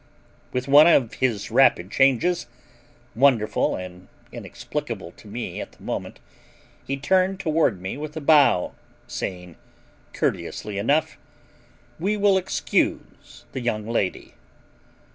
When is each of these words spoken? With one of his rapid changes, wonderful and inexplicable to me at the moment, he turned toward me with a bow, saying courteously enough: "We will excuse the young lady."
With 0.51 0.67
one 0.67 0.87
of 0.87 1.13
his 1.13 1.51
rapid 1.51 1.91
changes, 1.91 2.47
wonderful 3.13 3.75
and 3.75 4.07
inexplicable 4.31 5.11
to 5.11 5.27
me 5.27 5.61
at 5.61 5.73
the 5.73 5.83
moment, 5.83 6.19
he 6.87 6.97
turned 6.97 7.39
toward 7.39 7.79
me 7.79 7.97
with 7.97 8.17
a 8.17 8.19
bow, 8.19 8.73
saying 9.05 9.57
courteously 10.13 10.79
enough: 10.79 11.19
"We 11.99 12.17
will 12.17 12.39
excuse 12.39 13.45
the 13.51 13.61
young 13.61 13.87
lady." 13.87 14.33